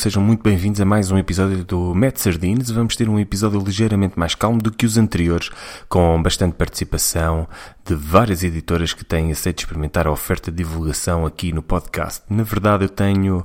Sejam 0.00 0.22
muito 0.22 0.42
bem-vindos 0.42 0.80
a 0.80 0.84
mais 0.86 1.10
um 1.10 1.18
episódio 1.18 1.62
do 1.62 1.94
Matt 1.94 2.16
Sardines. 2.16 2.70
Vamos 2.70 2.96
ter 2.96 3.06
um 3.06 3.20
episódio 3.20 3.62
ligeiramente 3.62 4.18
mais 4.18 4.34
calmo 4.34 4.58
do 4.58 4.70
que 4.70 4.86
os 4.86 4.96
anteriores, 4.96 5.50
com 5.90 6.22
bastante 6.22 6.54
participação 6.54 7.46
de 7.84 7.96
várias 7.96 8.42
editoras 8.42 8.94
que 8.94 9.04
têm 9.04 9.32
aceito 9.32 9.58
experimentar 9.58 10.06
a 10.06 10.12
oferta 10.12 10.50
de 10.50 10.58
divulgação 10.58 11.26
aqui 11.26 11.52
no 11.52 11.60
podcast. 11.60 12.22
Na 12.30 12.44
verdade, 12.44 12.84
eu 12.84 12.88
tenho 12.88 13.38
uh, 13.40 13.44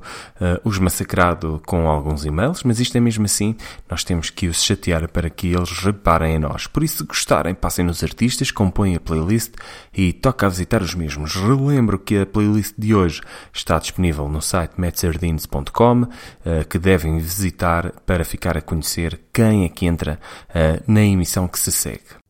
os 0.63 0.77
massacrado 0.77 1.61
com 1.65 1.89
alguns 1.89 2.23
e-mails, 2.25 2.63
mas 2.63 2.79
isto 2.79 2.95
é 2.95 3.01
mesmo 3.01 3.25
assim, 3.25 3.55
nós 3.89 4.05
temos 4.05 4.29
que 4.29 4.47
os 4.47 4.63
chatear 4.63 5.09
para 5.09 5.29
que 5.29 5.47
eles 5.47 5.71
reparem 5.79 6.35
em 6.35 6.39
nós. 6.39 6.67
Por 6.67 6.83
isso, 6.83 6.99
se 6.99 7.03
gostarem, 7.03 7.53
passem 7.53 7.83
nos 7.83 8.01
artistas, 8.01 8.49
compõem 8.49 8.95
a 8.95 8.99
playlist 8.99 9.55
e 9.93 10.13
toca 10.13 10.45
a 10.45 10.49
visitar 10.49 10.81
os 10.81 10.95
mesmos. 10.95 11.35
Relembro 11.35 11.99
que 11.99 12.19
a 12.19 12.25
playlist 12.25 12.75
de 12.77 12.93
hoje 12.93 13.21
está 13.51 13.77
disponível 13.79 14.29
no 14.29 14.41
site 14.41 14.73
matsardines.com, 14.77 16.07
que 16.69 16.77
devem 16.77 17.17
visitar 17.17 17.91
para 18.05 18.23
ficar 18.23 18.57
a 18.57 18.61
conhecer 18.61 19.19
quem 19.33 19.65
é 19.65 19.69
que 19.69 19.85
entra 19.85 20.19
uh, 20.49 20.83
na 20.91 21.01
emissão 21.01 21.47
que 21.47 21.59
se 21.59 21.71
segue. 21.71 22.24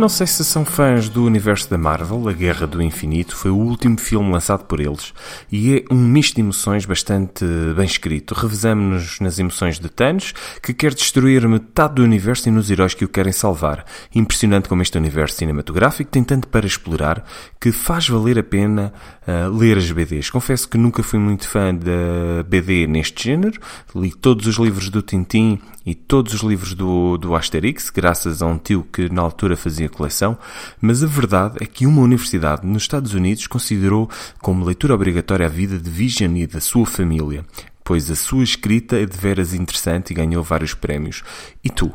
Não 0.00 0.08
sei 0.08 0.26
se 0.26 0.42
são 0.46 0.64
fãs 0.64 1.10
do 1.10 1.26
universo 1.26 1.68
da 1.68 1.76
Marvel, 1.76 2.26
A 2.26 2.32
Guerra 2.32 2.66
do 2.66 2.80
Infinito 2.80 3.36
foi 3.36 3.50
o 3.50 3.56
último 3.56 4.00
filme 4.00 4.32
lançado 4.32 4.64
por 4.64 4.80
eles 4.80 5.12
e 5.52 5.76
é 5.76 5.94
um 5.94 5.98
misto 5.98 6.36
de 6.36 6.40
emoções 6.40 6.86
bastante 6.86 7.44
bem 7.76 7.84
escrito. 7.84 8.32
Revezamos-nos 8.32 9.20
nas 9.20 9.38
emoções 9.38 9.78
de 9.78 9.90
Thanos, 9.90 10.32
que 10.62 10.72
quer 10.72 10.94
destruir 10.94 11.46
metade 11.46 11.96
do 11.96 12.02
universo 12.02 12.48
e 12.48 12.50
nos 12.50 12.70
heróis 12.70 12.94
que 12.94 13.04
o 13.04 13.08
querem 13.10 13.30
salvar. 13.30 13.84
Impressionante 14.14 14.70
como 14.70 14.80
este 14.80 14.96
universo 14.96 15.36
cinematográfico 15.36 16.10
tem 16.10 16.24
tanto 16.24 16.48
para 16.48 16.66
explorar 16.66 17.22
que 17.60 17.70
faz 17.70 18.08
valer 18.08 18.38
a 18.38 18.42
pena 18.42 18.94
uh, 19.28 19.54
ler 19.54 19.76
as 19.76 19.92
BDs. 19.92 20.30
Confesso 20.30 20.66
que 20.66 20.78
nunca 20.78 21.02
fui 21.02 21.18
muito 21.18 21.46
fã 21.46 21.74
da 21.74 22.42
BD 22.48 22.86
neste 22.86 23.24
género, 23.24 23.60
li 23.94 24.10
todos 24.10 24.46
os 24.46 24.56
livros 24.56 24.88
do 24.88 25.02
Tintin 25.02 25.60
e 25.84 25.94
todos 25.94 26.34
os 26.34 26.40
livros 26.42 26.74
do, 26.74 27.16
do 27.16 27.34
Asterix, 27.34 27.90
graças 27.90 28.42
a 28.42 28.46
um 28.46 28.58
tio 28.58 28.86
que 28.92 29.10
na 29.12 29.22
altura 29.22 29.56
fazia 29.56 29.88
coleção, 29.88 30.36
mas 30.80 31.02
a 31.02 31.06
verdade 31.06 31.56
é 31.60 31.66
que 31.66 31.86
uma 31.86 32.02
universidade 32.02 32.66
nos 32.66 32.82
Estados 32.82 33.14
Unidos 33.14 33.46
considerou 33.46 34.08
como 34.40 34.64
leitura 34.64 34.94
obrigatória 34.94 35.46
a 35.46 35.48
vida 35.48 35.78
de 35.78 35.88
Vision 35.88 36.36
e 36.36 36.46
da 36.46 36.60
sua 36.60 36.84
família, 36.84 37.44
pois 37.82 38.10
a 38.10 38.14
sua 38.14 38.44
escrita 38.44 38.96
é 38.96 39.06
de 39.06 39.16
veras 39.16 39.54
interessante 39.54 40.10
e 40.10 40.14
ganhou 40.14 40.42
vários 40.42 40.74
prémios. 40.74 41.22
E 41.64 41.70
tu? 41.70 41.92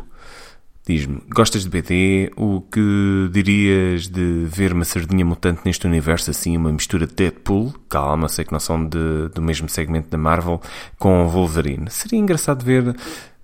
Diz-me, 0.88 1.20
gostas 1.34 1.63
de 1.63 1.70
BD? 1.70 2.32
O 2.38 2.62
que 2.62 3.27
dirias 3.32 4.08
de 4.08 4.46
ver 4.48 4.72
uma 4.72 4.86
sardinha 4.86 5.25
mutante 5.25 5.62
neste 5.65 5.88
universo 5.88 6.30
assim, 6.30 6.56
uma 6.56 6.72
mistura 6.72 7.08
de 7.08 7.15
Deadpool, 7.15 7.74
calma, 7.89 8.27
sei 8.27 8.46
que 8.46 8.51
não 8.51 8.60
são 8.60 8.88
de, 8.88 9.30
do 9.34 9.42
mesmo 9.42 9.68
segmento 9.68 10.10
da 10.12 10.18
Marvel, 10.18 10.62
com 11.00 11.27
Wolverine. 11.27 11.89
Seria 11.89 12.20
engraçado 12.20 12.63
ver 12.63 12.96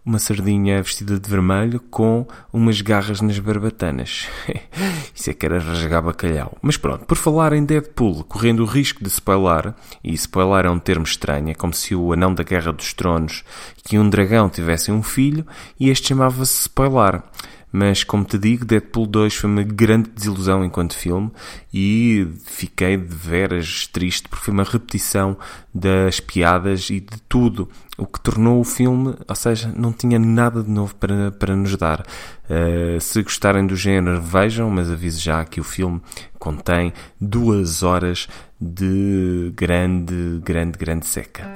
uma 0.03 0.17
sardinha 0.17 0.81
vestida 0.81 1.19
de 1.19 1.29
vermelho 1.29 1.79
com 1.79 2.25
umas 2.51 2.81
garras 2.81 3.21
nas 3.21 3.37
barbatanas. 3.37 4.27
Isso 5.13 5.29
é 5.29 5.33
que 5.33 5.45
era 5.45 5.59
rasgar 5.59 6.01
bacalhau. 6.01 6.57
Mas 6.61 6.77
pronto, 6.77 7.05
por 7.05 7.17
falar 7.17 7.53
em 7.53 7.63
Deadpool, 7.63 8.23
correndo 8.23 8.63
o 8.63 8.65
risco 8.65 9.03
de 9.03 9.09
spoiler, 9.09 9.73
e 10.03 10.13
spoiler 10.13 10.65
é 10.65 10.69
um 10.69 10.79
termo 10.79 11.05
estranho, 11.05 11.49
é 11.49 11.53
como 11.53 11.73
se 11.73 11.93
o 11.93 12.11
anão 12.11 12.33
da 12.33 12.43
Guerra 12.43 12.73
dos 12.73 12.93
Tronos 12.93 13.43
e 13.91 13.99
um 13.99 14.09
dragão 14.09 14.49
tivessem 14.49 14.93
um 14.93 15.03
filho 15.03 15.45
e 15.79 15.89
este 15.89 16.09
chamava-se 16.09 16.61
spoiler 16.61 17.21
mas 17.71 18.03
como 18.03 18.25
te 18.25 18.37
digo, 18.37 18.65
Deadpool 18.65 19.07
2 19.07 19.35
foi 19.35 19.49
uma 19.49 19.63
grande 19.63 20.09
desilusão 20.09 20.63
enquanto 20.63 20.95
filme 20.95 21.31
e 21.73 22.27
fiquei 22.45 22.97
de 22.97 23.15
veras 23.15 23.87
triste 23.87 24.27
porque 24.27 24.45
foi 24.45 24.53
uma 24.53 24.63
repetição 24.63 25.37
das 25.73 26.19
piadas 26.19 26.89
e 26.89 26.99
de 26.99 27.21
tudo, 27.29 27.69
o 27.97 28.05
que 28.05 28.19
tornou 28.19 28.59
o 28.59 28.63
filme, 28.63 29.15
ou 29.27 29.35
seja, 29.35 29.71
não 29.75 29.93
tinha 29.93 30.19
nada 30.19 30.61
de 30.61 30.69
novo 30.69 30.93
para, 30.95 31.31
para 31.31 31.55
nos 31.55 31.75
dar. 31.77 32.01
Uh, 32.49 32.99
se 32.99 33.23
gostarem 33.23 33.65
do 33.65 33.75
género, 33.75 34.21
vejam, 34.21 34.69
mas 34.69 34.91
aviso 34.91 35.21
já 35.21 35.45
que 35.45 35.61
o 35.61 35.63
filme 35.63 36.01
contém 36.37 36.91
duas 37.19 37.83
horas 37.83 38.27
de 38.59 39.53
grande, 39.55 40.41
grande, 40.43 40.77
grande 40.77 41.05
seca. 41.05 41.53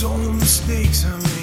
Follows 0.00 0.04
all 0.04 0.18
the 0.18 0.32
mistakes 0.32 1.04
I 1.04 1.16
made. 1.18 1.39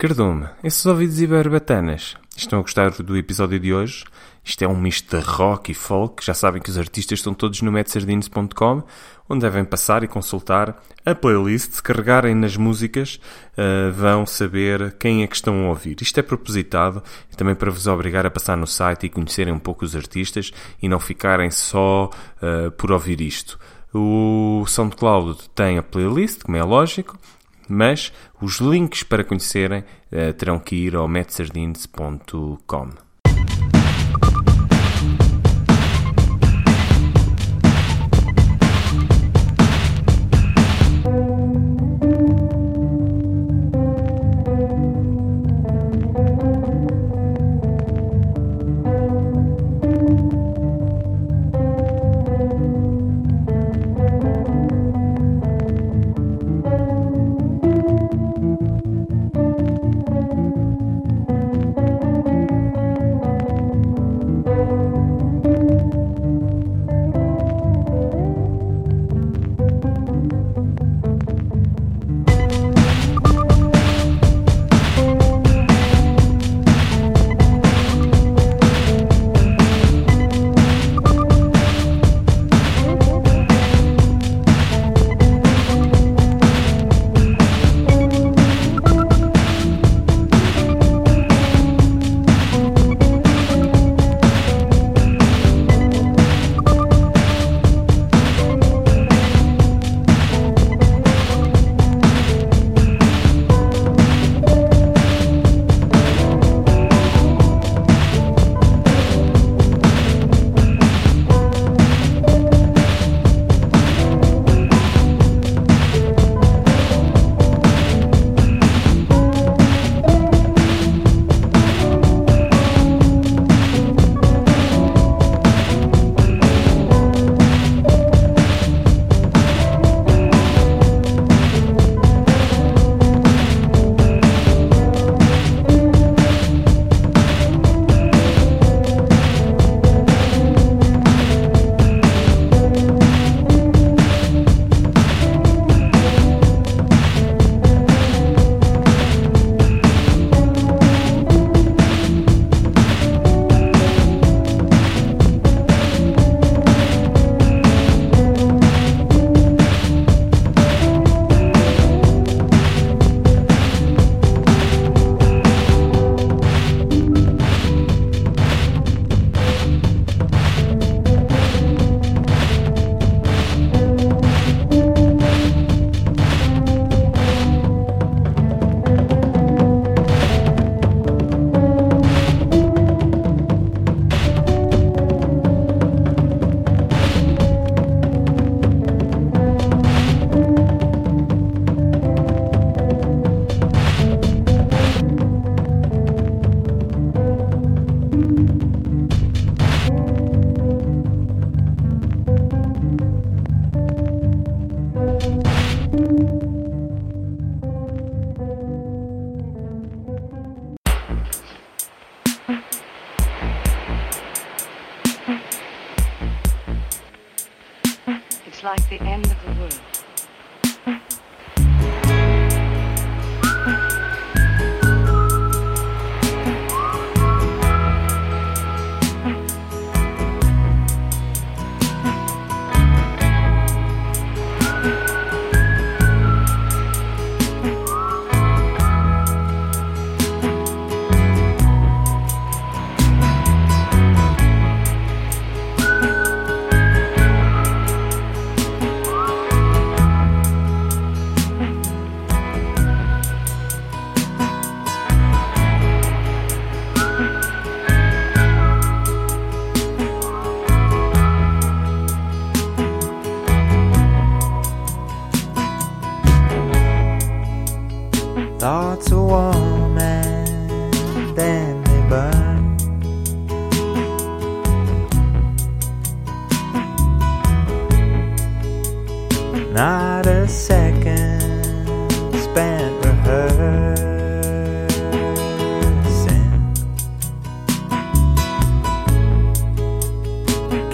Cardume, 0.00 0.46
esses 0.64 0.86
ouvidos 0.86 1.22
barbatanas, 1.26 2.16
estão 2.34 2.60
a 2.60 2.62
gostar 2.62 2.88
do 2.90 3.18
episódio 3.18 3.60
de 3.60 3.74
hoje? 3.74 4.06
Isto 4.42 4.64
é 4.64 4.66
um 4.66 4.74
misto 4.74 5.14
de 5.14 5.22
rock 5.22 5.72
e 5.72 5.74
folk. 5.74 6.24
Já 6.24 6.32
sabem 6.32 6.62
que 6.62 6.70
os 6.70 6.78
artistas 6.78 7.18
estão 7.18 7.34
todos 7.34 7.60
no 7.60 7.70
metsardines.com, 7.70 8.82
onde 9.28 9.42
devem 9.42 9.62
passar 9.62 10.02
e 10.02 10.08
consultar 10.08 10.82
a 11.04 11.14
playlist. 11.14 11.72
Se 11.72 11.82
carregarem 11.82 12.34
nas 12.34 12.56
músicas, 12.56 13.20
uh, 13.52 13.92
vão 13.92 14.24
saber 14.24 14.96
quem 14.98 15.22
é 15.22 15.26
que 15.26 15.36
estão 15.36 15.66
a 15.66 15.68
ouvir. 15.68 16.00
Isto 16.00 16.18
é 16.18 16.22
propositado 16.22 17.02
e 17.30 17.36
também 17.36 17.54
para 17.54 17.70
vos 17.70 17.86
obrigar 17.86 18.24
a 18.24 18.30
passar 18.30 18.56
no 18.56 18.66
site 18.66 19.04
e 19.04 19.10
conhecerem 19.10 19.52
um 19.52 19.58
pouco 19.58 19.84
os 19.84 19.94
artistas 19.94 20.50
e 20.80 20.88
não 20.88 20.98
ficarem 20.98 21.50
só 21.50 22.08
uh, 22.40 22.70
por 22.70 22.90
ouvir 22.90 23.20
isto. 23.20 23.58
O 23.92 24.64
SoundCloud 24.66 25.50
tem 25.54 25.76
a 25.76 25.82
playlist, 25.82 26.42
como 26.42 26.56
é 26.56 26.62
lógico, 26.62 27.18
mas 27.70 28.12
os 28.40 28.58
links 28.58 29.02
para 29.02 29.24
conhecerem 29.24 29.80
uh, 29.80 30.32
terão 30.34 30.58
que 30.58 30.74
ir 30.74 30.96
ao 30.96 31.08
metsardines.com. 31.08 33.09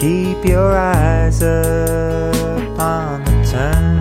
Keep 0.06 0.44
your 0.44 0.70
eyes 0.78 1.42
upon 1.42 3.24
the 3.24 3.50
turn. 3.50 3.95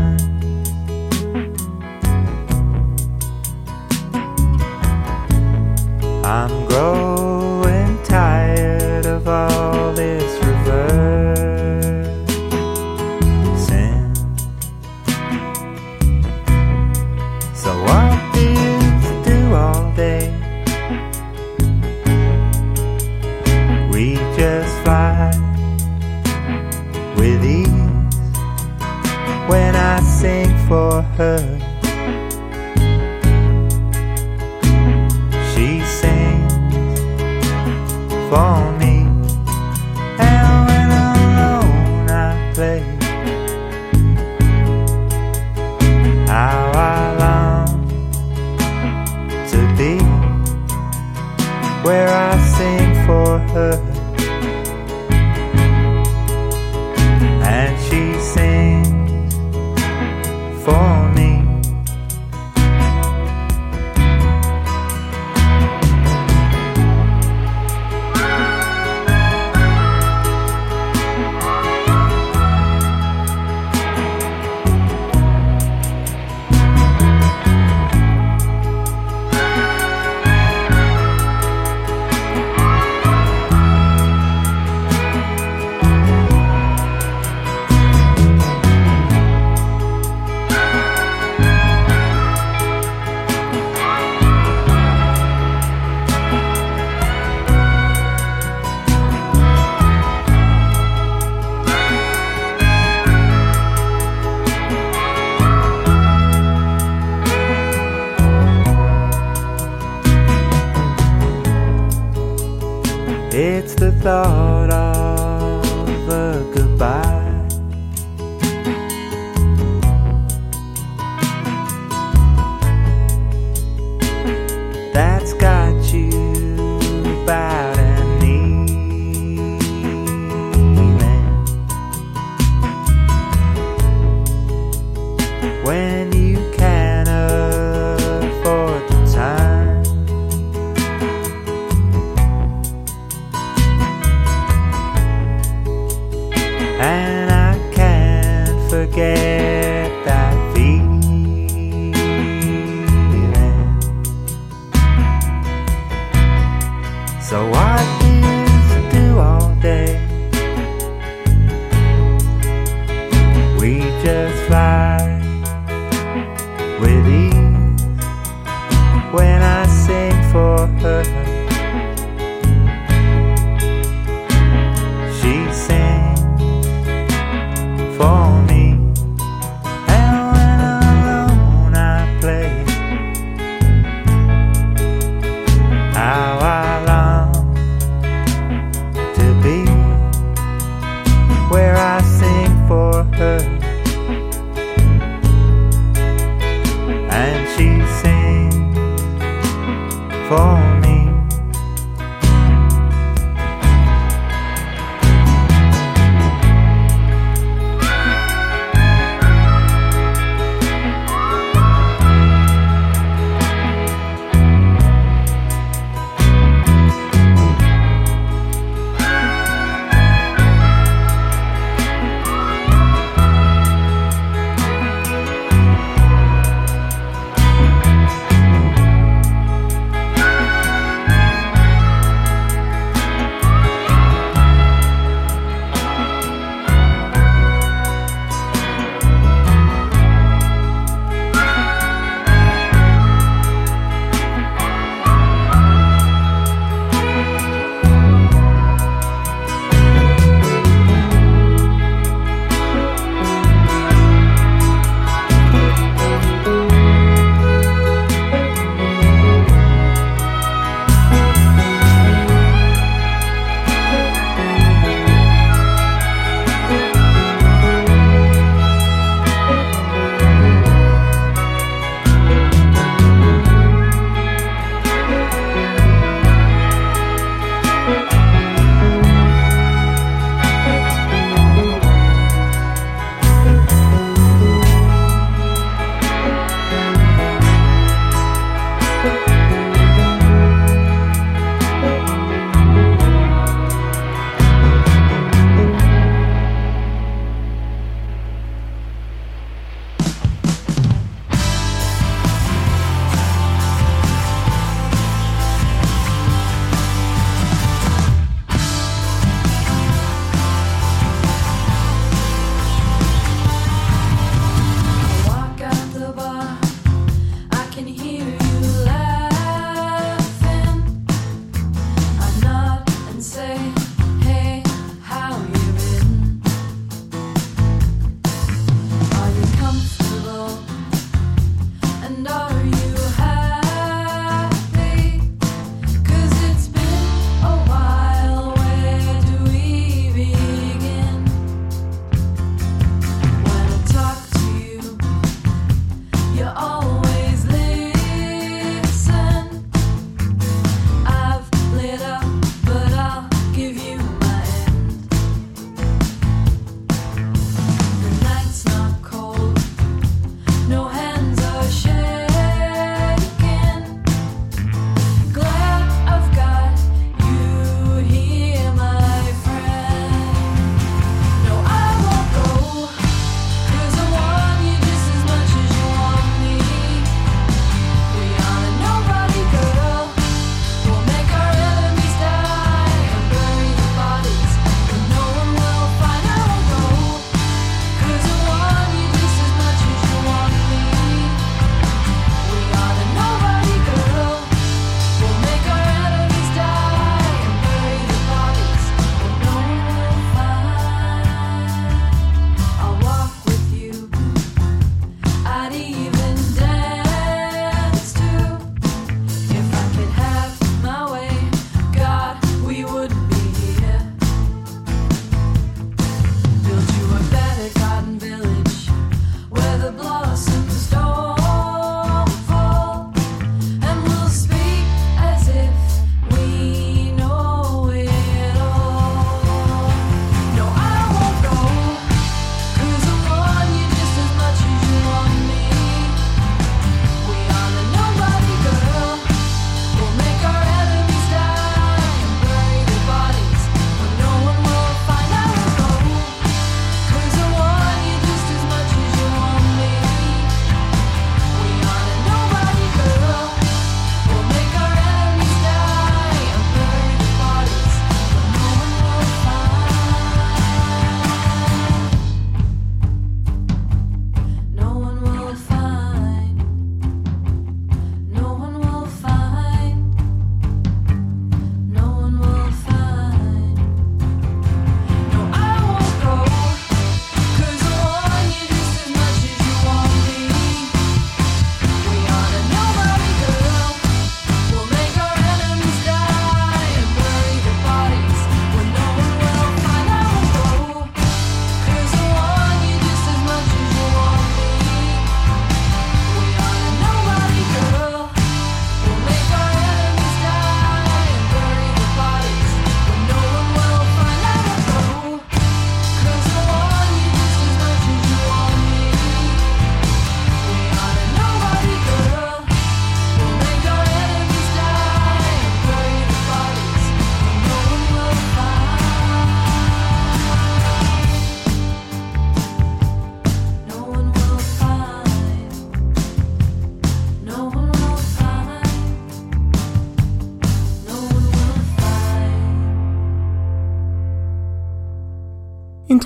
It's 113.66 113.74
the 113.74 113.92
thought 113.94 114.70
of 114.70 115.05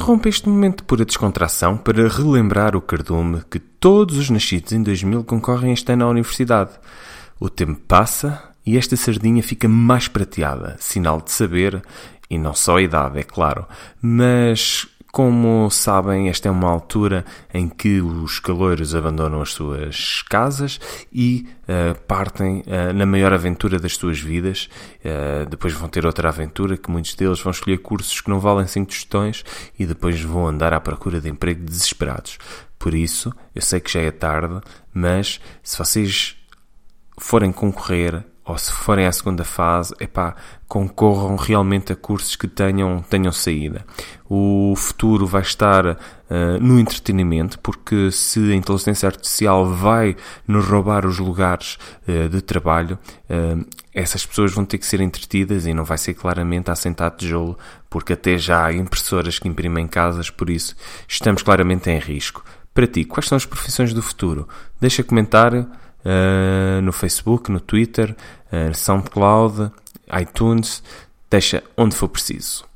interrompe 0.09 0.27
este 0.29 0.49
momento 0.49 0.77
de 0.77 0.83
pura 0.85 1.05
descontração 1.05 1.77
para 1.77 2.07
relembrar 2.07 2.75
o 2.75 2.81
cardume 2.81 3.43
que 3.47 3.59
todos 3.59 4.17
os 4.17 4.27
nascidos 4.31 4.71
em 4.71 4.81
2000 4.81 5.23
concorrem 5.23 5.71
este 5.71 5.91
ano 5.91 6.05
à 6.05 6.09
universidade. 6.09 6.71
O 7.39 7.47
tempo 7.47 7.79
passa 7.87 8.41
e 8.65 8.75
esta 8.75 8.95
sardinha 8.95 9.43
fica 9.43 9.69
mais 9.69 10.07
prateada, 10.07 10.75
sinal 10.79 11.21
de 11.21 11.31
saber, 11.31 11.83
e 12.27 12.39
não 12.39 12.55
só 12.55 12.77
a 12.77 12.81
idade, 12.81 13.19
é 13.19 13.23
claro, 13.23 13.67
mas 14.01 14.87
como 15.11 15.69
sabem, 15.71 16.29
esta 16.29 16.47
é 16.47 16.51
uma 16.51 16.69
altura 16.69 17.25
em 17.53 17.67
que 17.67 17.99
os 17.99 18.39
caloiros 18.39 18.93
abandonam 18.93 19.41
as 19.41 19.51
suas 19.51 20.21
casas 20.21 20.79
e 21.11 21.47
uh, 21.63 21.99
partem 22.07 22.59
uh, 22.59 22.93
na 22.93 23.05
maior 23.05 23.33
aventura 23.33 23.79
das 23.79 23.95
suas 23.95 24.19
vidas. 24.19 24.69
Uh, 24.99 25.49
depois 25.49 25.73
vão 25.73 25.89
ter 25.89 26.05
outra 26.05 26.29
aventura 26.29 26.77
que 26.77 26.91
muitos 26.91 27.15
deles 27.15 27.39
vão 27.39 27.51
escolher 27.51 27.79
cursos 27.79 28.21
que 28.21 28.29
não 28.29 28.39
valem 28.39 28.67
5 28.67 28.87
tostões 28.91 29.43
e 29.79 29.85
depois 29.85 30.21
vão 30.21 30.47
andar 30.47 30.73
à 30.73 30.79
procura 30.79 31.19
de 31.19 31.29
emprego 31.29 31.63
desesperados. 31.63 32.37
Por 32.77 32.93
isso, 32.93 33.33
eu 33.55 33.61
sei 33.61 33.79
que 33.79 33.91
já 33.91 34.01
é 34.01 34.11
tarde, 34.11 34.61
mas 34.93 35.41
se 35.63 35.77
vocês 35.77 36.37
forem 37.17 37.51
concorrer 37.51 38.23
ou 38.49 38.57
se 38.57 38.71
forem 38.71 39.05
à 39.05 39.11
segunda 39.11 39.43
fase, 39.43 39.93
epá, 39.99 40.35
concorram 40.67 41.35
realmente 41.35 41.93
a 41.93 41.95
cursos 41.95 42.35
que 42.35 42.47
tenham, 42.47 43.03
tenham 43.07 43.31
saída. 43.31 43.85
O 44.27 44.73
futuro 44.75 45.27
vai 45.27 45.43
estar 45.43 45.85
uh, 45.85 45.95
no 46.59 46.79
entretenimento, 46.79 47.59
porque 47.59 48.11
se 48.11 48.39
a 48.51 48.55
inteligência 48.55 49.07
artificial 49.07 49.67
vai 49.67 50.15
nos 50.47 50.65
roubar 50.65 51.05
os 51.05 51.19
lugares 51.19 51.77
uh, 52.07 52.27
de 52.27 52.41
trabalho, 52.41 52.97
uh, 53.29 53.63
essas 53.93 54.25
pessoas 54.25 54.51
vão 54.51 54.65
ter 54.65 54.79
que 54.79 54.85
ser 54.87 54.99
entretidas 54.99 55.67
e 55.67 55.73
não 55.73 55.83
vai 55.83 55.99
ser 55.99 56.15
claramente 56.15 56.71
a 56.71 56.75
sentar 56.75 57.11
tijolo, 57.11 57.55
porque 57.87 58.13
até 58.13 58.35
já 58.35 58.65
há 58.65 58.73
impressoras 58.73 59.37
que 59.37 59.47
imprimem 59.47 59.87
casas, 59.87 60.31
por 60.31 60.49
isso 60.49 60.75
estamos 61.07 61.43
claramente 61.43 61.87
em 61.91 61.99
risco. 61.99 62.43
Para 62.73 62.87
ti, 62.87 63.05
quais 63.05 63.27
são 63.27 63.35
as 63.35 63.45
profissões 63.45 63.93
do 63.93 64.01
futuro? 64.01 64.47
Deixa 64.81 65.03
comentário 65.03 65.69
uh, 66.05 66.81
no 66.81 66.91
Facebook, 66.91 67.51
no 67.51 67.59
Twitter, 67.59 68.15
uh, 68.51 68.73
SoundCloud, 68.73 69.71
iTunes, 70.21 70.83
deixa 71.29 71.63
onde 71.77 71.95
for 71.95 72.09
preciso. 72.09 72.68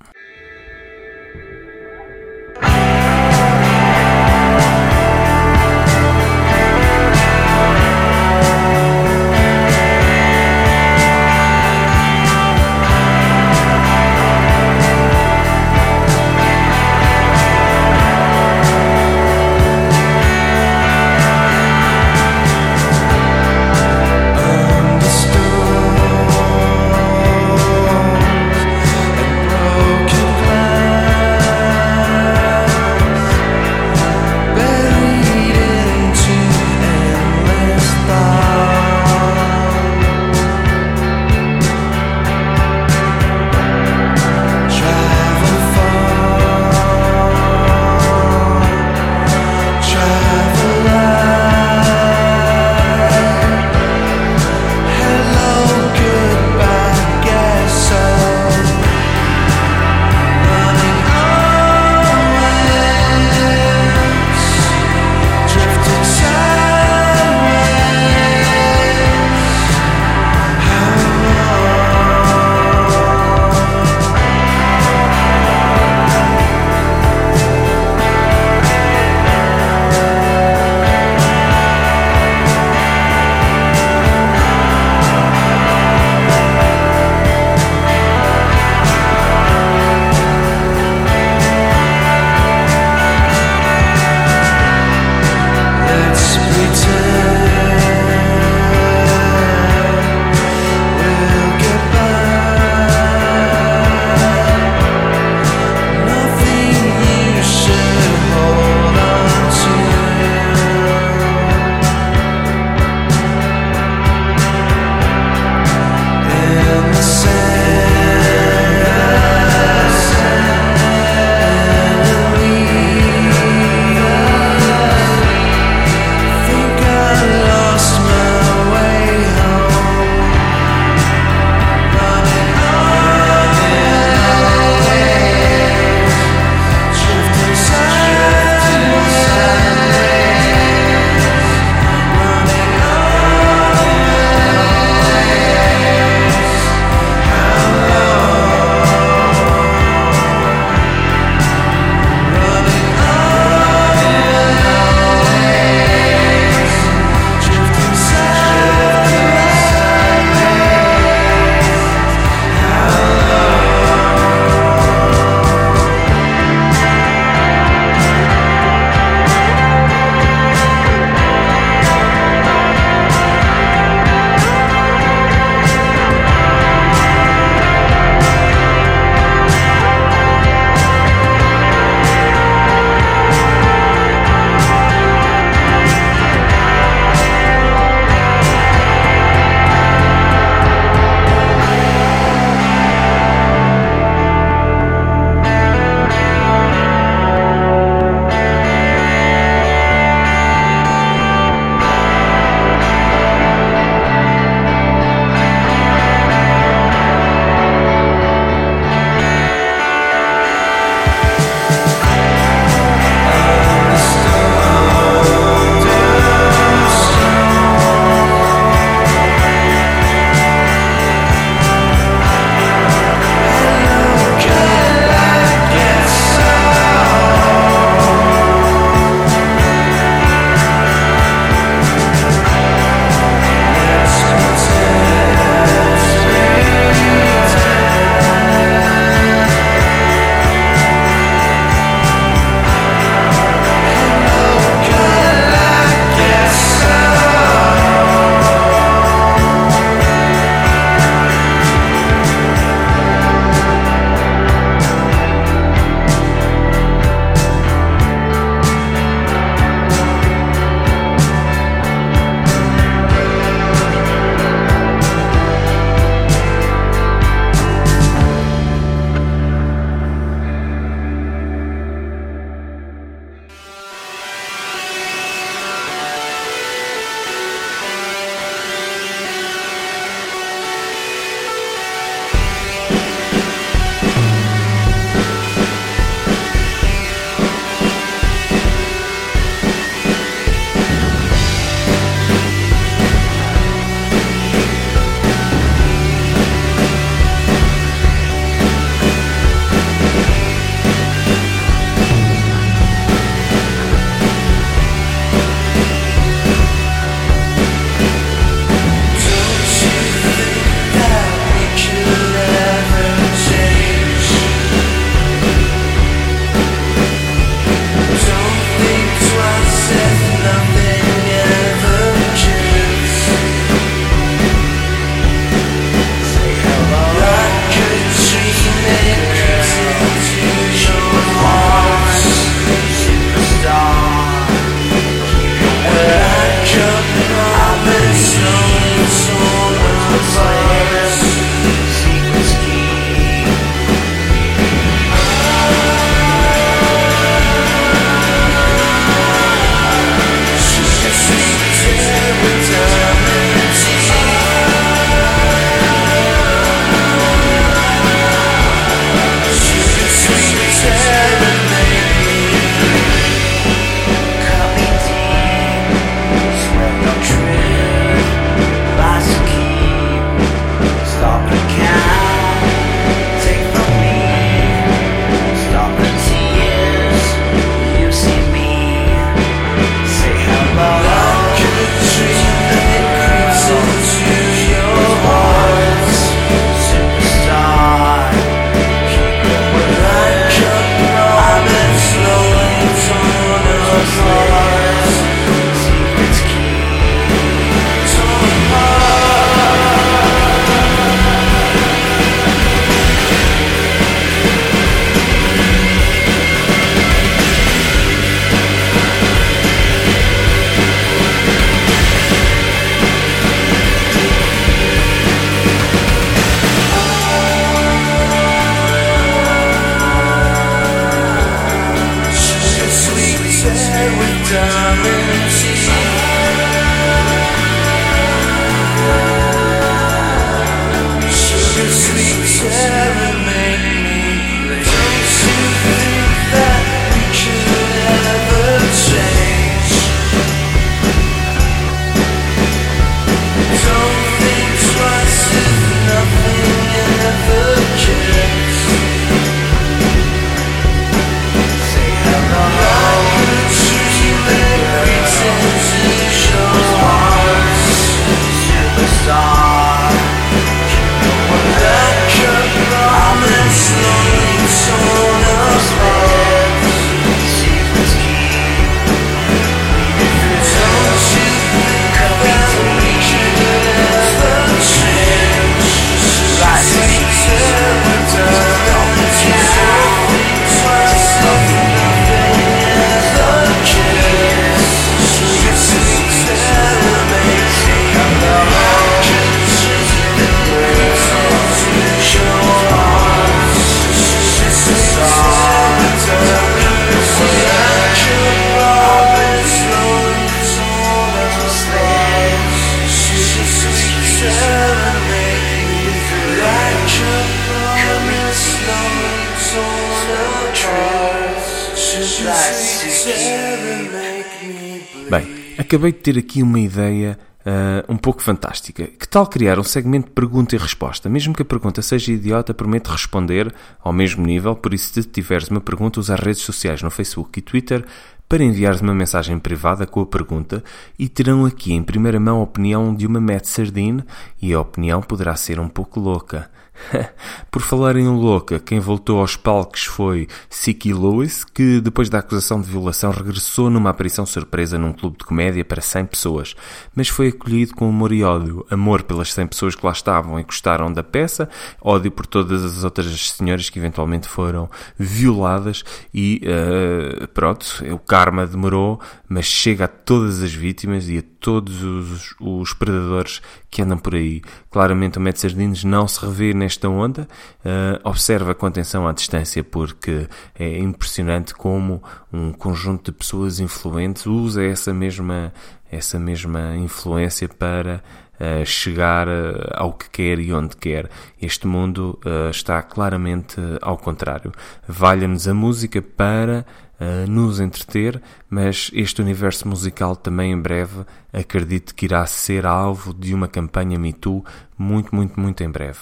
Ter 516.23 516.37
aqui 516.37 516.63
uma 516.63 516.79
ideia 516.79 517.37
ah, 517.73 518.05
um 518.07 518.17
pouco 518.17 518.43
fantástica. 518.43 519.07
Que 519.07 519.27
tal 519.27 519.47
criar 519.47 519.79
um 519.79 519.83
segmento 519.83 520.27
de 520.27 520.33
pergunta 520.33 520.75
e 520.75 520.77
resposta? 520.77 521.27
Mesmo 521.27 521.55
que 521.55 521.63
a 521.63 521.65
pergunta 521.65 522.03
seja 522.03 522.31
idiota, 522.31 522.71
prometo 522.71 523.07
responder 523.09 523.73
ao 523.99 524.13
mesmo 524.13 524.45
nível. 524.45 524.75
Por 524.75 524.93
isso, 524.93 525.11
se 525.13 525.23
tiveres 525.23 525.69
uma 525.69 525.81
pergunta, 525.81 526.19
usa 526.19 526.35
redes 526.35 526.61
sociais 526.61 527.01
no 527.01 527.09
Facebook 527.09 527.57
e 527.57 527.63
Twitter 527.63 528.05
para 528.47 528.63
enviares 528.63 529.01
uma 529.01 529.15
mensagem 529.15 529.57
privada 529.57 530.05
com 530.05 530.21
a 530.21 530.25
pergunta 530.27 530.83
e 531.17 531.27
terão 531.27 531.65
aqui 531.65 531.93
em 531.93 532.03
primeira 532.03 532.39
mão 532.39 532.59
a 532.59 532.63
opinião 532.63 533.15
de 533.15 533.25
uma 533.25 533.41
Matt 533.41 533.65
Sardine 533.65 534.23
e 534.61 534.71
a 534.71 534.79
opinião 534.79 535.21
poderá 535.21 535.55
ser 535.55 535.79
um 535.79 535.89
pouco 535.89 536.19
louca. 536.19 536.69
Por 537.71 537.81
falar 537.81 538.15
em 538.15 538.27
louca, 538.27 538.79
quem 538.79 538.99
voltou 538.99 539.39
aos 539.39 539.55
palcos 539.55 540.05
foi 540.05 540.47
Siki 540.69 541.13
Lewis, 541.13 541.63
que 541.63 541.99
depois 541.99 542.29
da 542.29 542.39
acusação 542.39 542.79
de 542.79 542.89
violação 542.89 543.31
regressou 543.31 543.89
numa 543.89 544.11
aparição 544.11 544.45
surpresa 544.45 544.97
num 544.97 545.13
clube 545.13 545.37
de 545.37 545.45
comédia 545.45 545.83
para 545.83 546.01
100 546.01 546.25
pessoas, 546.27 546.75
mas 547.15 547.27
foi 547.27 547.51
acolhido 547.63 547.95
com 547.95 548.09
amor 548.09 548.33
e 548.33 548.43
ódio. 548.43 548.85
Amor 548.91 549.23
pelas 549.23 549.53
100 549.53 549.67
pessoas 549.67 549.95
que 549.95 550.05
lá 550.05 550.11
estavam 550.11 550.59
e 550.59 550.63
gostaram 550.63 551.11
da 551.11 551.23
peça, 551.23 551.69
ódio 552.01 552.29
por 552.29 552.45
todas 552.45 552.83
as 552.83 553.03
outras 553.05 553.51
senhoras 553.51 553.89
que 553.89 553.97
eventualmente 553.97 554.47
foram 554.47 554.89
violadas 555.17 556.03
e 556.33 556.61
uh, 556.63 557.47
pronto, 557.47 557.85
o 558.11 558.19
karma 558.19 558.67
demorou, 558.67 559.19
mas 559.47 559.65
chega 559.65 560.05
a 560.05 560.07
todas 560.07 560.61
as 560.61 560.73
vítimas 560.73 561.29
e 561.29 561.37
a 561.37 561.43
todos 561.59 562.03
os, 562.03 562.55
os 562.59 562.93
predadores 562.93 563.61
que 563.89 564.01
andam 564.01 564.17
por 564.17 564.35
aí. 564.35 564.61
Claramente 564.91 565.37
o 565.37 565.41
Matt 565.41 565.57
Sardines 565.57 566.03
não 566.03 566.27
se 566.27 566.45
revê 566.45 566.73
nesta 566.73 567.07
onda, 567.07 567.47
uh, 567.85 568.27
observa 568.27 568.75
com 568.75 568.85
atenção 568.85 569.25
à 569.25 569.31
distância 569.31 569.83
porque 569.83 570.47
é 570.77 570.99
impressionante 570.99 571.73
como 571.73 572.21
um 572.51 572.73
conjunto 572.73 573.31
de 573.31 573.37
pessoas 573.37 573.79
influentes 573.79 574.45
usa 574.45 574.83
essa 574.83 575.13
mesma, 575.13 575.73
essa 576.13 576.39
mesma 576.39 576.95
influência 576.95 577.67
para 577.67 578.23
uh, 578.59 578.85
chegar 578.85 579.47
uh, 579.47 579.89
ao 579.93 580.13
que 580.13 580.29
quer 580.29 580.59
e 580.59 580.73
onde 580.73 580.95
quer. 580.95 581.29
Este 581.61 581.87
mundo 581.87 582.39
uh, 582.45 582.69
está 582.69 583.01
claramente 583.01 583.75
ao 584.01 584.17
contrário. 584.17 584.71
Valha-nos 585.07 585.67
a 585.67 585.73
música 585.73 586.21
para 586.21 586.85
uh, 587.19 587.49
nos 587.49 587.79
entreter, 587.79 588.41
mas 588.69 589.09
este 589.13 589.41
universo 589.41 589.87
musical 589.87 590.35
também 590.35 590.71
em 590.71 590.79
breve 590.79 591.25
acredito 591.51 592.13
que 592.15 592.25
irá 592.25 592.45
ser 592.45 592.85
alvo 592.85 593.33
de 593.33 593.53
uma 593.53 593.67
campanha 593.67 594.17
Me 594.19 594.33
Too 594.33 594.63
muito, 594.97 595.35
muito, 595.35 595.59
muito 595.59 595.83
em 595.83 595.89
breve. 595.89 596.19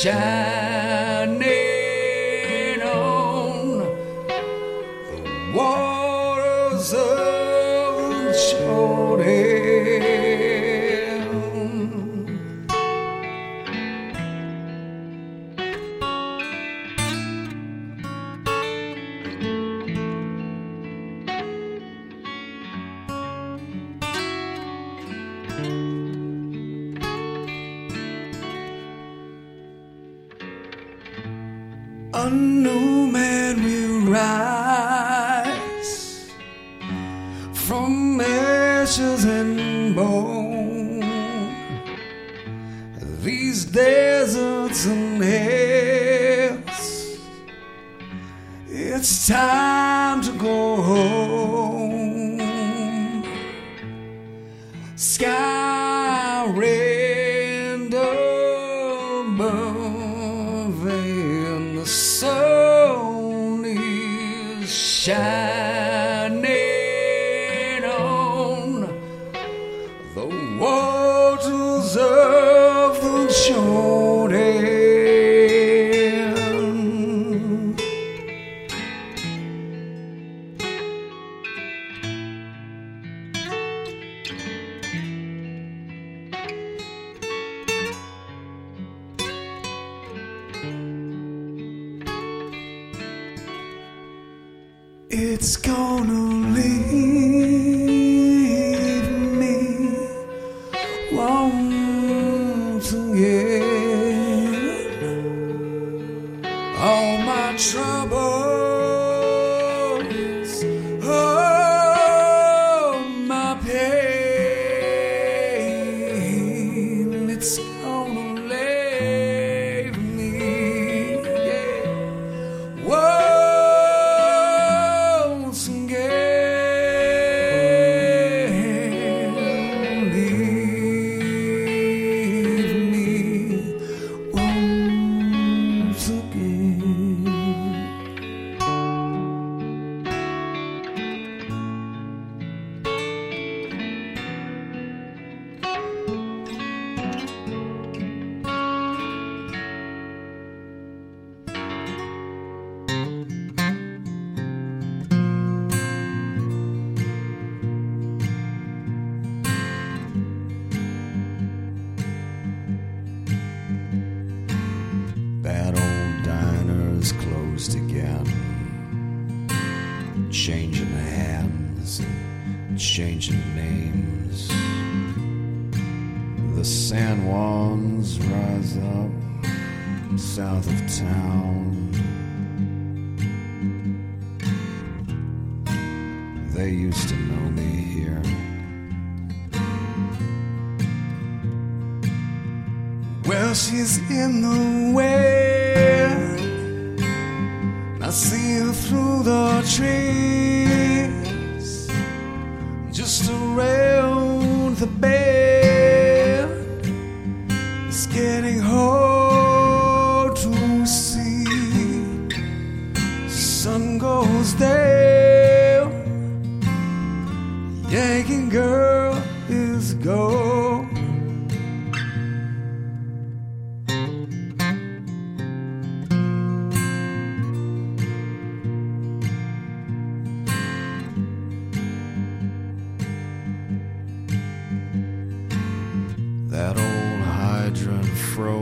shine. 0.00 0.59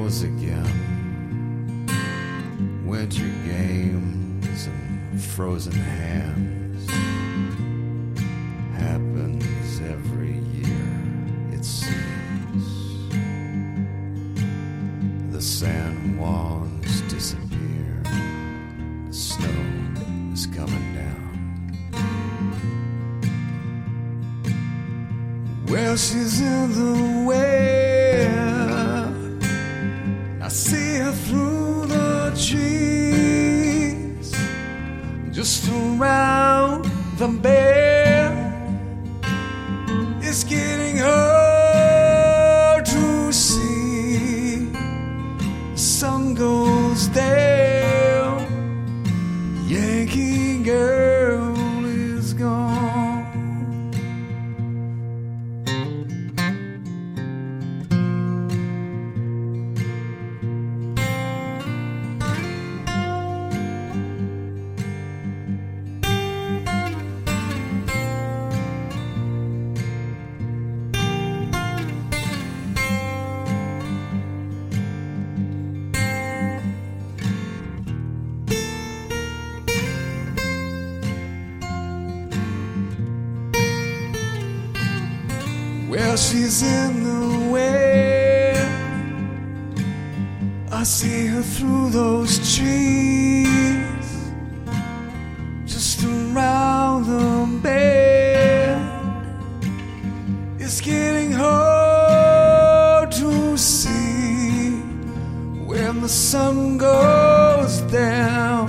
Froze 0.09 0.23
again. 0.23 1.87
Winter 2.87 3.29
games 3.45 4.67
and 4.67 5.23
frozen 5.23 5.73
hands 5.73 6.91
happens 8.73 9.81
every 9.81 10.39
year, 10.39 11.03
it 11.53 11.63
seems. 11.63 12.65
The 15.31 15.43
San 15.43 16.17
Juans 16.17 17.03
disappear, 17.03 18.03
the 19.09 19.13
snow 19.13 19.63
is 20.33 20.47
coming 20.47 20.95
down. 20.95 21.19
Well, 25.69 25.97
she's 25.97 26.41
in 26.41 26.73
the 26.73 26.98
the 106.09 106.15
sun 106.15 106.79
goes 106.79 107.83
down. 107.93 108.67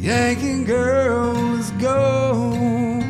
Yankee 0.00 0.64
girl 0.64 1.58
is 1.58 1.70
gone. 1.72 3.02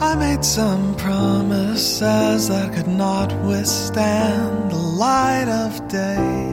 I 0.00 0.16
made 0.16 0.44
some 0.44 0.96
promises 0.96 2.48
that 2.48 2.74
could 2.74 2.88
not 2.88 3.32
withstand 3.44 4.72
the 4.72 4.76
light 4.76 5.46
of 5.48 5.86
day. 5.86 6.47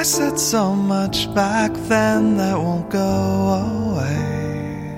I 0.00 0.02
said 0.02 0.40
so 0.40 0.74
much 0.74 1.28
back 1.34 1.72
then 1.74 2.38
that 2.38 2.56
won't 2.56 2.88
go 2.88 3.12
away. 3.68 4.96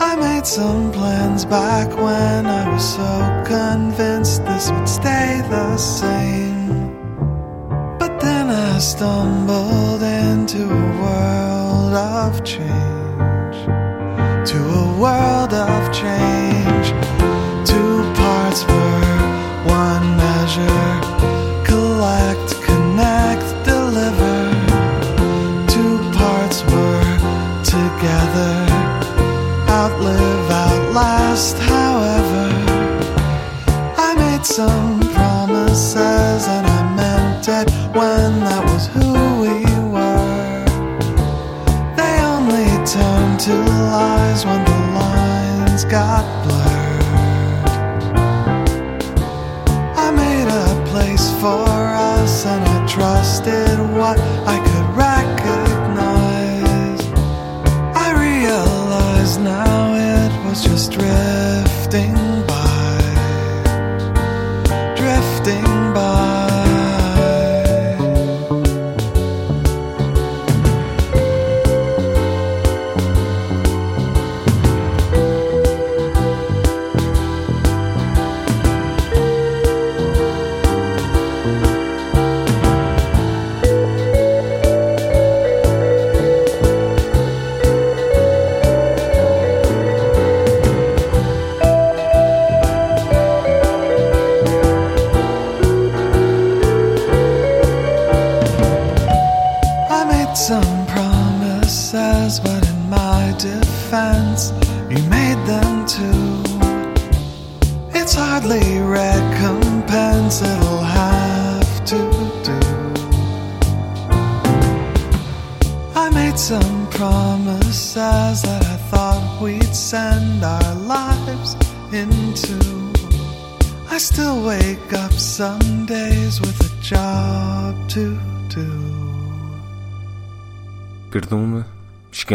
I 0.00 0.16
made 0.16 0.44
some 0.44 0.90
plans 0.90 1.44
back 1.44 1.88
when 1.96 2.46
I 2.46 2.68
was 2.68 2.94
so 2.96 3.44
convinced 3.46 4.44
this 4.44 4.72
would 4.72 4.88
stay 4.88 5.40
the 5.50 5.76
same. 5.76 6.98
But 8.00 8.18
then 8.18 8.50
I 8.50 8.80
stumbled 8.80 10.02
into 10.02 10.64
a 10.64 10.86
world 11.02 11.94
of 11.94 12.42
change 12.42 13.56
to 14.50 14.58
a 14.58 14.98
world 14.98 15.54
of 15.54 15.92
change. 15.92 16.59
some 34.50 34.98
promises, 35.14 36.48
and 36.48 36.66
I 36.66 36.94
meant 36.96 37.46
it 37.46 37.70
when 37.94 38.40
that 38.40 38.64
was 38.64 38.88
who 38.88 39.12
we 39.42 39.62
were. 39.94 40.64
They 41.94 42.14
only 42.34 42.66
turned 42.84 43.38
to 43.46 43.54
lies 43.54 44.44
when 44.44 44.64
the 44.64 44.80
lines 44.98 45.84
got 45.84 46.24
blurred. 46.42 47.68
I 49.96 50.10
made 50.10 50.48
a 50.66 50.84
place 50.90 51.30
for 51.40 51.68
us, 52.16 52.44
and 52.44 52.64
I 52.64 52.86
trusted 52.88 53.78
what 53.98 54.18
I 54.54 54.58
could 54.66 54.88
recognize. 55.08 57.02
I 57.94 58.08
realize 58.18 59.38
now 59.38 59.94
it 59.94 60.32
was 60.44 60.64
just 60.64 60.90
drifting. 60.90 62.29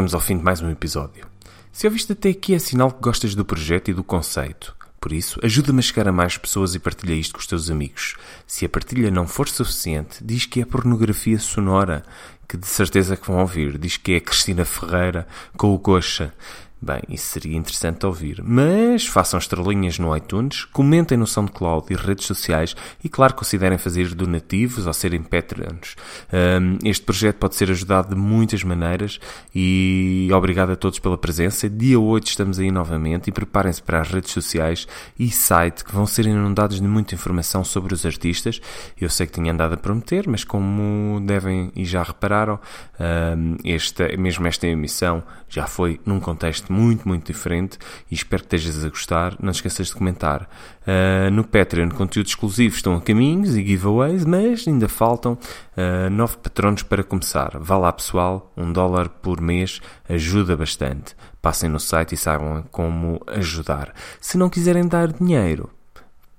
Chegamos 0.06 0.14
ao 0.14 0.22
fim 0.22 0.38
de 0.38 0.43
mais 0.43 0.62
um 0.62 0.70
episódio. 0.70 1.26
Se 1.72 1.88
ouviste 1.88 2.12
até 2.12 2.30
aqui 2.30 2.53
é 2.53 2.60
sinal 2.60 2.91
que 2.91 3.01
gostas 3.01 3.34
do 3.34 3.43
projeto 3.43 3.89
e 3.89 3.93
do 3.93 4.03
conceito. 4.03 4.76
Por 5.01 5.12
isso, 5.12 5.39
ajuda-me 5.43 5.80
a 5.80 5.82
chegar 5.82 6.08
a 6.08 6.12
mais 6.12 6.38
pessoas 6.38 6.76
e 6.76 6.80
partilha 6.80 7.14
isto 7.14 7.34
com 7.34 7.39
os 7.39 7.47
teus 7.47 7.72
amigos. 7.72 8.16
Se 8.45 8.66
a 8.66 8.70
partilha 8.70 9.10
não 9.10 9.28
for 9.28 9.47
suficiente, 9.47 10.24
diz 10.24 10.45
que 10.45 10.62
é 10.62 10.66
pornografia 10.66 11.39
sonora, 11.39 12.03
que 12.47 12.56
de 12.56 12.68
certeza 12.68 13.18
que 13.18 13.28
vão 13.28 13.39
ouvir. 13.39 13.78
Diz 13.80 13.97
que 13.97 14.14
é 14.14 14.20
Cristina 14.20 14.64
Ferreira 14.64 15.28
com 15.58 15.74
o 15.74 15.80
Coxa. 15.80 16.34
Bem, 16.82 17.01
isso 17.09 17.28
seria 17.28 17.57
interessante 17.57 18.05
ouvir. 18.05 18.43
Mas 18.43 19.07
façam 19.07 19.39
estrelinhas 19.39 19.97
no 19.97 20.15
iTunes, 20.15 20.65
comentem 20.65 21.17
no 21.17 21.26
SoundCloud 21.26 21.91
e 21.91 21.95
redes 21.95 22.26
sociais 22.26 22.76
e, 23.03 23.09
claro, 23.09 23.34
considerem 23.34 23.78
fazer 23.78 24.13
donativos 24.13 24.86
ou 24.86 24.93
serem 24.93 25.23
Patreons. 25.23 25.95
Um, 26.32 26.78
este 26.88 27.03
projeto 27.03 27.38
pode 27.38 27.55
ser 27.55 27.71
ajudado 27.71 28.09
de 28.09 28.15
muitas 28.15 28.63
maneiras 28.63 29.19
e 29.53 30.30
obrigado 30.34 30.71
a 30.71 30.76
todos 30.76 30.99
pela 30.99 31.17
presença. 31.17 31.69
Dia 31.69 31.99
8 31.99 32.28
estamos 32.28 32.59
aí 32.59 32.69
novamente 32.69 33.30
e 33.30 33.32
preparem-se 33.32 33.82
para 33.82 34.01
as 34.01 34.09
redes 34.09 34.32
sociais 34.32 34.88
e 35.17 35.32
site 35.32 35.84
que 35.84 35.93
vão 35.93 36.05
ser 36.05 36.26
inundados 36.26 36.80
de 36.82 36.88
muita 36.88 37.15
informação 37.15 37.63
sobre 37.63 37.93
os 37.93 38.05
artistas. 38.05 38.59
Eu 38.99 39.09
sei 39.09 39.26
que 39.26 39.34
tinha 39.34 39.51
andado 39.53 39.73
a 39.73 39.78
prometer, 39.78 40.28
mas 40.28 40.43
como 40.43 41.19
devem 41.21 41.71
e 41.76 41.86
já 41.86 42.03
repararam, 42.03 42.59
um, 42.99 43.57
esta, 43.63 44.15
mesmo 44.17 44.45
esta 44.45 44.67
emissão 44.67 45.23
já 45.49 45.65
foi 45.65 45.99
num 46.05 46.19
contexto 46.19 46.64
muito, 46.72 47.07
muito 47.07 47.32
diferente 47.32 47.78
e 48.09 48.16
espero 48.16 48.43
que 48.43 48.55
estejas 48.55 48.84
a 48.84 48.89
gostar. 48.89 49.36
Não 49.41 49.51
esqueças 49.51 49.88
de 49.88 49.93
comentar. 49.93 50.49
Uh, 50.82 51.32
no 51.32 51.43
Patreon, 51.43 51.89
conteúdos 51.89 52.32
exclusivos 52.32 52.78
estão 52.78 52.95
a 52.95 53.01
caminhos 53.01 53.55
e 53.55 53.66
giveaways, 53.66 54.26
mas 54.26 54.68
ainda 54.68 54.88
faltam 54.88 55.34
uh, 55.34 56.09
nove 56.09 56.38
patronos 56.38 56.84
para 56.84 57.03
começar. 57.03 57.57
Vá 57.59 57.78
lá, 57.78 57.91
pessoal, 57.91 58.51
um 58.55 58.72
dólar 58.72 59.09
por 59.09 59.41
mês 59.41 59.82
ajuda 60.07 60.55
bastante. 60.55 61.16
Passem 61.41 61.70
no 61.70 61.80
site 61.80 62.16
e 62.16 62.18
saibam 62.18 62.63
como 62.72 63.22
ajudar. 63.28 63.93
Se 64.20 64.38
não 64.38 64.49
quiserem 64.49 64.88
dar 64.88 65.11
dinheiro, 65.11 65.70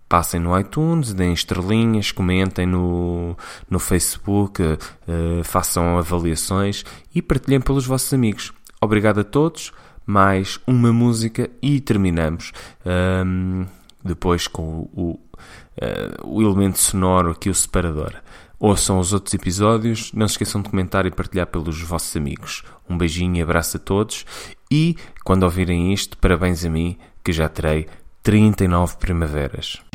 passem 0.09 0.41
no 0.41 0.59
iTunes, 0.59 1.13
deem 1.13 1.33
estrelinhas, 1.33 2.13
comentem 2.13 2.67
no, 2.67 3.37
no 3.69 3.79
Facebook, 3.79 4.63
uh, 4.63 4.79
façam 5.45 5.99
avaliações 5.99 6.85
e 7.15 7.21
partilhem 7.21 7.61
pelos 7.61 7.87
vossos 7.87 8.13
amigos. 8.13 8.53
Obrigado 8.81 9.21
a 9.21 9.25
todos. 9.25 9.73
Mais 10.07 10.61
uma 10.67 10.93
música 10.93 11.51
e 11.61 11.81
terminamos. 11.81 12.53
Um, 12.87 13.67
depois 14.05 14.47
com 14.47 14.63
o, 14.63 14.91
o, 14.95 15.11
uh, 15.11 16.25
o 16.25 16.43
elemento 16.43 16.79
sonoro 16.79 17.33
aqui, 17.33 17.51
o 17.51 17.55
separador. 17.55 18.15
Ouçam 18.59 18.99
os 18.99 19.13
outros 19.13 19.35
episódios, 19.35 20.13
não 20.13 20.27
se 20.27 20.35
esqueçam 20.35 20.63
de 20.63 20.71
comentar 20.71 21.05
e 21.05 21.11
partilhar 21.11 21.49
pelos 21.49 21.83
vossos 21.83 22.17
amigos. 22.17 22.63
Um 22.89 22.97
beijinho 22.97 23.37
e 23.37 23.43
abraço 23.43 23.77
a 23.77 23.81
todos 23.81 24.25
e, 24.71 24.97
quando 25.25 25.43
ouvirem 25.43 25.93
isto, 25.93 26.17
parabéns 26.17 26.65
a 26.65 26.71
mim, 26.71 26.97
que 27.23 27.33
já 27.33 27.49
terei 27.49 27.87
39 28.23 28.97
primaveras. 28.97 29.86